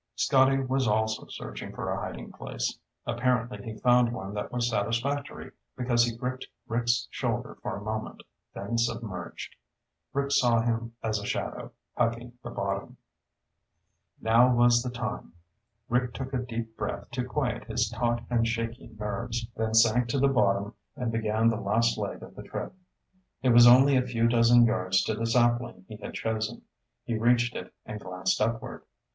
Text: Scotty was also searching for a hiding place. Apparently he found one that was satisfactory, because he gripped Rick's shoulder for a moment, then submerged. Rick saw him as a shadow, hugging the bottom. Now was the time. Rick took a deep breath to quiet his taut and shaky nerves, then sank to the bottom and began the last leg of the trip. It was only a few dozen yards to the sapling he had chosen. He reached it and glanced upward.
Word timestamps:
Scotty 0.15 0.57
was 0.57 0.87
also 0.87 1.27
searching 1.27 1.75
for 1.75 1.91
a 1.91 1.99
hiding 1.99 2.31
place. 2.31 2.79
Apparently 3.05 3.61
he 3.61 3.77
found 3.77 4.11
one 4.11 4.33
that 4.33 4.51
was 4.51 4.67
satisfactory, 4.67 5.51
because 5.77 6.03
he 6.03 6.17
gripped 6.17 6.47
Rick's 6.67 7.07
shoulder 7.11 7.59
for 7.61 7.75
a 7.77 7.83
moment, 7.83 8.23
then 8.55 8.79
submerged. 8.79 9.55
Rick 10.11 10.31
saw 10.31 10.59
him 10.59 10.95
as 11.03 11.19
a 11.19 11.25
shadow, 11.27 11.71
hugging 11.95 12.31
the 12.43 12.49
bottom. 12.49 12.97
Now 14.19 14.51
was 14.51 14.81
the 14.81 14.89
time. 14.89 15.33
Rick 15.87 16.15
took 16.15 16.33
a 16.33 16.39
deep 16.39 16.75
breath 16.75 17.11
to 17.11 17.23
quiet 17.23 17.65
his 17.65 17.87
taut 17.87 18.23
and 18.27 18.47
shaky 18.47 18.87
nerves, 18.97 19.45
then 19.55 19.75
sank 19.75 20.07
to 20.07 20.19
the 20.19 20.27
bottom 20.27 20.73
and 20.95 21.11
began 21.11 21.47
the 21.47 21.61
last 21.61 21.95
leg 21.99 22.23
of 22.23 22.33
the 22.35 22.41
trip. 22.41 22.73
It 23.43 23.49
was 23.49 23.67
only 23.67 23.97
a 23.97 24.07
few 24.07 24.27
dozen 24.27 24.65
yards 24.65 25.03
to 25.03 25.13
the 25.13 25.27
sapling 25.27 25.85
he 25.87 25.97
had 25.97 26.15
chosen. 26.15 26.63
He 27.05 27.19
reached 27.19 27.55
it 27.55 27.71
and 27.85 27.99
glanced 27.99 28.41
upward. 28.41 28.81